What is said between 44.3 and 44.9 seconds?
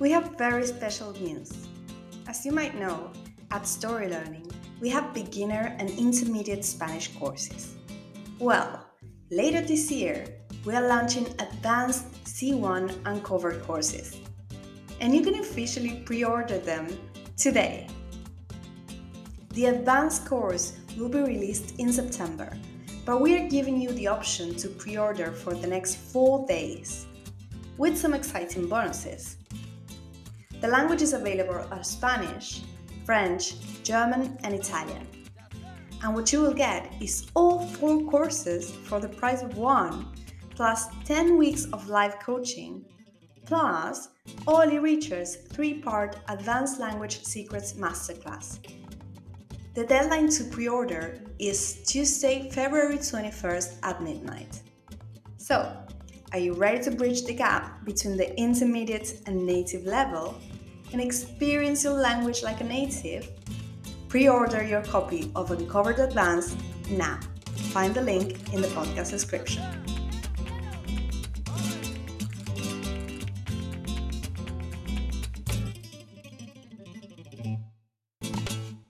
Olly